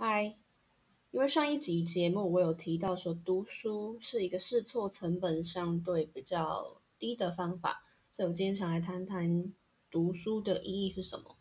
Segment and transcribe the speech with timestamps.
[0.00, 0.36] 嗨，
[1.10, 7.82] 因为上一集节目我有提到说，读书是一个试错成本相对比较低的方法，
[8.12, 9.52] 所以我今天想来谈谈
[9.90, 11.34] 读书的意义是什么。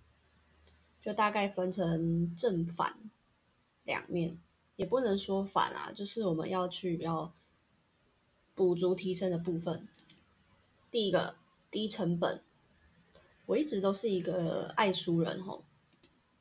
[1.00, 2.98] 就大概分成正反
[3.84, 4.40] 两面，
[4.76, 7.32] 也不能说反啊，就是我们要去要
[8.56, 9.88] 补足提升的部分。
[10.90, 11.36] 第一个
[11.70, 12.42] 低成本，
[13.46, 15.64] 我一直都是一个爱书人吼，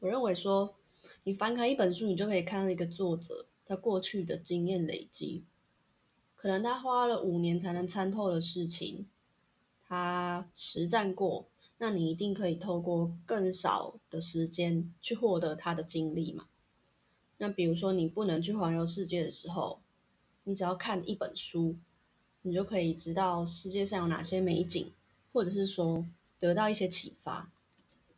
[0.00, 0.74] 我认为说。
[1.26, 5.42] 你翻开一本书，你就可以看到一个作者他过去的经验累积，
[6.36, 9.08] 可能他花了五年才能参透的事情，
[9.88, 11.48] 他实战过，
[11.78, 16.46] 那你一定可以透过更少的时间去获得他的经历嘛？
[17.38, 19.80] 那比如说你不能去环游世界的时候，
[20.44, 21.74] 你只要看一本书，
[22.42, 24.92] 你就可以知道世界上有哪些美景，
[25.32, 26.06] 或者是说
[26.38, 27.50] 得到一些启发。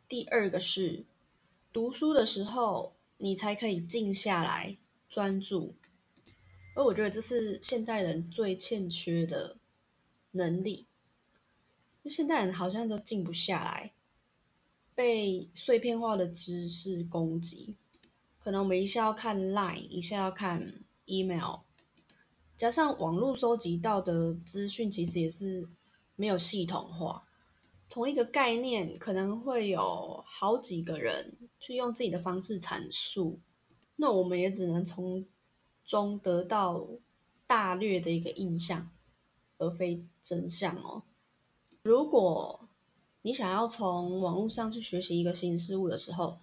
[0.07, 1.05] 第二个是
[1.73, 2.93] 读书的时候。
[3.21, 4.77] 你才可以静下来
[5.09, 5.75] 专注，
[6.73, 9.57] 而我觉得这是现代人最欠缺的
[10.31, 10.87] 能力。
[12.05, 13.91] 现代人好像都静不下来，
[14.95, 17.75] 被碎片化的知识攻击。
[18.39, 21.59] 可能我们一下要看 Line，一下要看 email，
[22.55, 25.67] 加上网络收集到的资讯，其实也是
[26.15, 27.28] 没有系统化。
[27.89, 33.39] 同一个概念可能会有好几个人去用自己的方式阐述，
[33.95, 35.25] 那我们也只能从
[35.83, 36.87] 中得到
[37.47, 38.91] 大略的一个印象，
[39.57, 41.01] 而非真相哦。
[41.81, 42.69] 如果
[43.23, 46.37] 你想要从网络上去学习一个新事物的时候，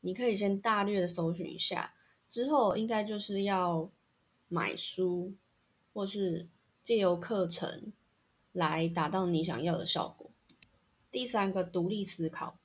[0.00, 1.92] 你可以先大略的搜寻一下，
[2.30, 3.90] 之后应该就是要
[4.48, 5.34] 买书，
[5.92, 6.48] 或是
[6.82, 7.92] 借由课程
[8.52, 10.29] 来达到你想要的效果。
[11.10, 12.56] 第三个，独立思考。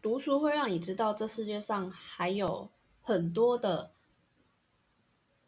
[0.00, 2.70] 读书会让你知道这世界上还有
[3.02, 3.90] 很多的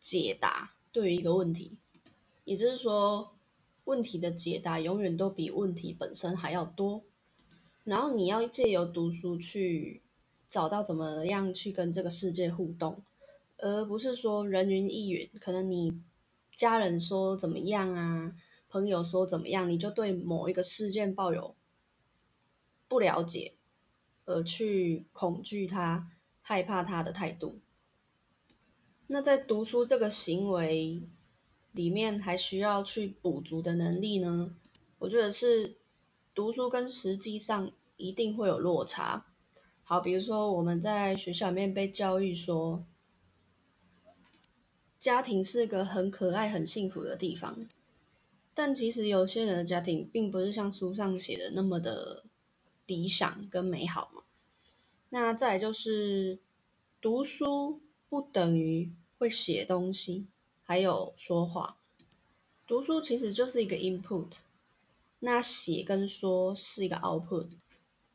[0.00, 1.78] 解答对于一个问题，
[2.44, 3.34] 也就是说，
[3.84, 7.02] 问题的解答永远都比问题本身还要多。
[7.84, 10.02] 然后你要借由读书去
[10.48, 13.00] 找到怎么样去跟这个世界互动，
[13.58, 15.30] 而不是说人云亦云。
[15.38, 16.00] 可能你
[16.56, 18.34] 家人说怎么样啊，
[18.68, 21.54] 朋友说怎么样，你就对某一个事件抱有。
[22.88, 23.54] 不了解，
[24.24, 26.10] 而去恐惧他、
[26.40, 27.60] 害怕他的态度。
[29.08, 31.02] 那在读书这个行为
[31.72, 34.54] 里面，还需要去补足的能力呢？
[34.98, 35.76] 我觉得是
[36.34, 39.26] 读书跟实际上一定会有落差。
[39.84, 42.84] 好，比如说我们在学校里面被教育说，
[44.98, 47.68] 家庭是个很可爱、很幸福的地方，
[48.54, 52.25] 但其实有些人的家庭并不是像书上写的那么的。
[52.86, 54.22] 理想跟美好嘛，
[55.10, 56.38] 那再就是
[57.00, 60.26] 读书不等于会写东西，
[60.62, 61.76] 还有说话。
[62.66, 64.38] 读书其实就是一个 input，
[65.20, 67.48] 那写跟说是一个 output。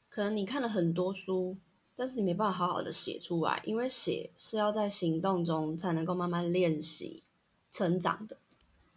[0.10, 1.56] 可能你看了很多书，
[1.96, 7.24] 但是你没办法好好的写出来，因为写是要在行动中才能够慢慢练习
[7.72, 8.38] 成长的。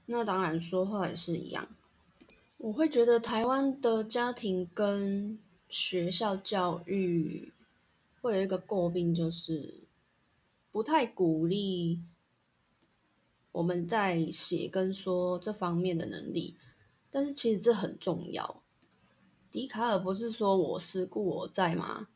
[0.07, 1.69] 那当然说话也是一样。
[2.59, 5.39] 我会觉得台湾的家庭跟
[5.75, 7.53] 学校教育
[8.23, 9.83] 会有一个诟病，就是
[10.71, 12.01] 不太鼓励
[13.51, 16.57] 我们在写跟说这方面的能力。
[17.11, 18.63] 但是其实这很重要。
[19.51, 22.07] 笛卡尔不是说我思故我在吗？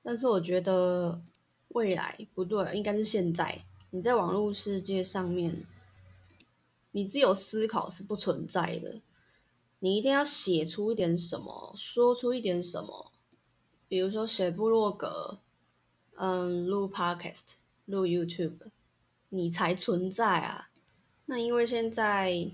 [0.00, 1.20] 但是我觉得
[1.70, 3.64] 未来不对，应该是现在。
[3.90, 5.66] 你在网络世界上面，
[6.92, 9.00] 你只有思考是不存在的。
[9.84, 13.12] 你一定要写出一点什么，说出一点什么，
[13.86, 15.40] 比如说写部落格，
[16.16, 18.70] 嗯，录 podcast，录 YouTube，
[19.28, 20.70] 你才存在啊。
[21.26, 22.50] 那因为现在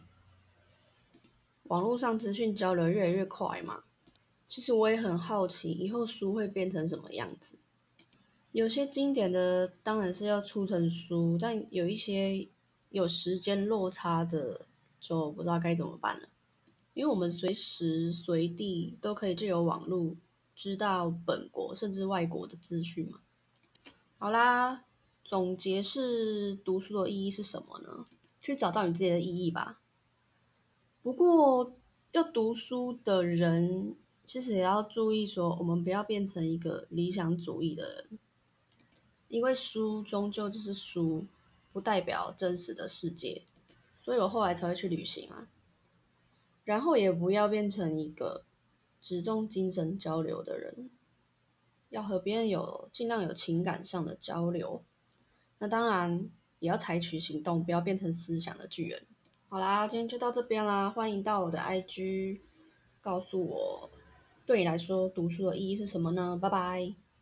[1.68, 3.84] 网络上资讯交流越来越快嘛，
[4.48, 7.54] 其实我也很好奇，以后书会变成什么样子。
[8.50, 12.48] 有些经典的当然是要出成书，但有一些
[12.88, 14.66] 有时间落差的，
[14.98, 16.28] 就不知道该怎么办了。
[17.00, 20.14] 因为我们随时随地都可以借由网络
[20.54, 23.20] 知道本国甚至外国的资讯嘛。
[24.18, 24.84] 好啦，
[25.24, 28.04] 总结是读书的意义是什么呢？
[28.38, 29.80] 去找到你自己的意义吧。
[31.02, 31.72] 不过
[32.12, 33.94] 要读书的人，
[34.26, 38.18] 其实也要注意说，我们不要变成一个理想主义的人，
[39.28, 41.24] 因为书终究就是书，
[41.72, 43.40] 不代表真实的世界。
[43.98, 45.48] 所以我后来才会去旅行啊。
[46.64, 48.44] 然后也不要变成一个
[49.00, 50.90] 只重精神交流的人，
[51.88, 54.84] 要和别人有尽量有情感上的交流，
[55.58, 56.28] 那当然
[56.58, 59.06] 也要采取行动，不要变成思想的巨人。
[59.48, 62.40] 好啦，今天就到这边啦，欢迎到我的 IG
[63.00, 63.90] 告诉我，
[64.46, 66.38] 对你来说读书的意义是什么呢？
[66.40, 66.94] 拜拜。